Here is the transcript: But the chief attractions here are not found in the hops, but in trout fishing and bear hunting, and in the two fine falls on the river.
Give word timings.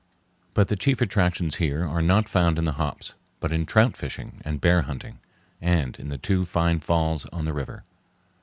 But 0.55 0.67
the 0.67 0.75
chief 0.75 0.99
attractions 0.99 1.57
here 1.57 1.85
are 1.87 2.01
not 2.01 2.27
found 2.27 2.57
in 2.57 2.63
the 2.63 2.71
hops, 2.71 3.13
but 3.39 3.51
in 3.51 3.67
trout 3.67 3.95
fishing 3.95 4.41
and 4.43 4.59
bear 4.59 4.81
hunting, 4.81 5.19
and 5.61 5.95
in 5.99 6.09
the 6.09 6.17
two 6.17 6.43
fine 6.43 6.79
falls 6.79 7.27
on 7.27 7.45
the 7.45 7.53
river. 7.53 7.83